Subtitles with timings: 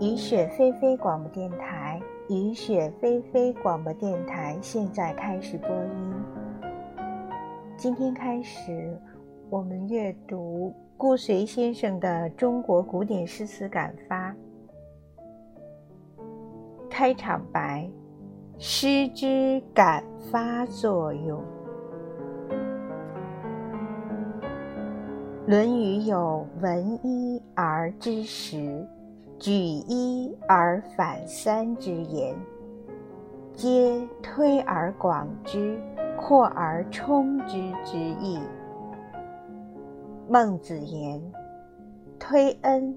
[0.00, 6.14] 雨雪霏霏广播电台，雨雪霏霏广播电台现在开始播音。
[7.76, 8.96] 今天开始，
[9.50, 14.30] 我们阅读顾随先生的《中国古典诗词感发》。
[16.88, 17.90] 开场白：
[18.56, 21.40] 诗之感发作用。
[25.48, 28.86] 《论语》有“闻一而知十，
[29.38, 32.34] 举一而反三”之言，
[33.54, 35.80] 皆推而广之、
[36.16, 38.40] 扩而充之之意。
[40.28, 41.22] 孟子言
[42.18, 42.96] ：“推恩，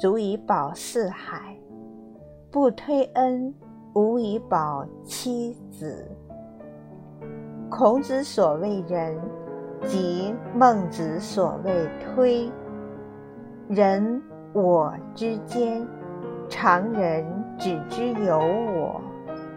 [0.00, 1.38] 足以保四海；
[2.50, 3.54] 不推恩，
[3.94, 6.04] 无以保七子。”
[7.70, 9.16] 孔子所谓仁。
[9.84, 12.50] 即孟子所谓“推”，
[13.68, 14.20] 人
[14.52, 15.86] 我之间，
[16.48, 17.24] 常人
[17.58, 19.00] 只知有我，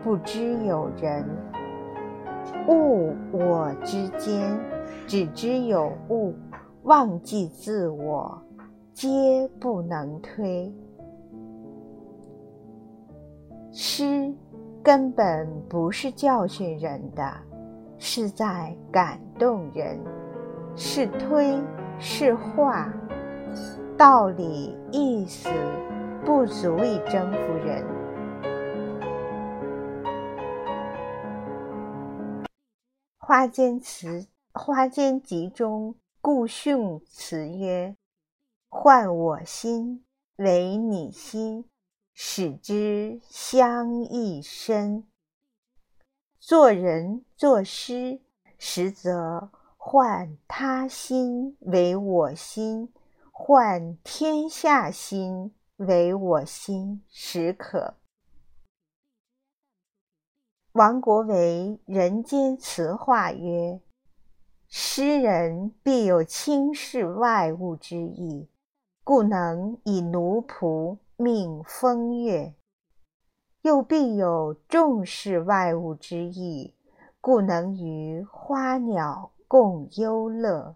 [0.04, 1.24] 不知有人；
[2.68, 4.60] 物我之间，
[5.08, 6.34] 只知有物，
[6.84, 8.42] 忘记自我，
[8.94, 10.74] 皆不能推。
[13.72, 14.34] 诗
[14.84, 17.24] 根本不是教训人的。
[18.02, 20.00] 是在感动人，
[20.74, 21.62] 是推
[22.00, 22.90] 是化，
[24.00, 25.50] 道理意思
[26.26, 27.84] 不足以征服人。
[33.18, 34.22] 《花间词》
[34.54, 37.98] 《花间集》中，顾训词曰
[38.72, 40.06] ：“换我心
[40.38, 41.66] 为你心，
[42.14, 45.04] 使之相益深。”
[46.40, 48.22] 做人作诗，
[48.58, 52.94] 实则换他心为我心，
[53.42, 57.96] 换天下心为我心，实可。
[60.74, 63.80] 王国维《人间词话》曰
[64.68, 68.50] ：“诗人必有轻视外物之意，
[69.06, 72.54] 故能以奴仆命风月。”
[73.64, 76.76] 又必有重视外物之意，
[77.22, 80.76] 故能与花鸟共忧乐。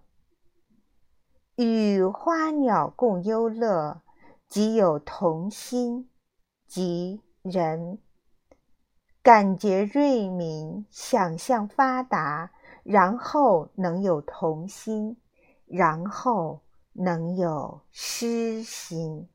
[1.56, 4.02] 与花鸟共忧乐，
[4.48, 6.10] 即有同心，
[6.68, 8.00] 即人。
[9.22, 12.52] 感觉锐敏，想象发达，
[12.84, 15.16] 然后能有童心，
[15.66, 16.60] 然后
[16.92, 19.30] 能有诗心。